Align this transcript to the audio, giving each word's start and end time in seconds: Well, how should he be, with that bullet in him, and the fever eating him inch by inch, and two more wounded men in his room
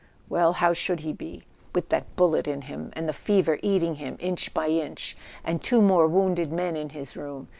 Well, 0.29 0.53
how 0.53 0.73
should 0.73 1.01
he 1.01 1.13
be, 1.13 1.43
with 1.75 1.89
that 1.89 2.15
bullet 2.15 2.47
in 2.47 2.63
him, 2.63 2.89
and 2.93 3.07
the 3.07 3.13
fever 3.13 3.59
eating 3.61 3.97
him 3.97 4.17
inch 4.19 4.51
by 4.51 4.69
inch, 4.69 5.15
and 5.43 5.61
two 5.61 5.83
more 5.83 6.07
wounded 6.07 6.51
men 6.51 6.75
in 6.75 6.89
his 6.89 7.15
room 7.15 7.49